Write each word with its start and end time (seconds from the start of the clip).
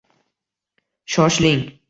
Shoshiling. 1.05 1.75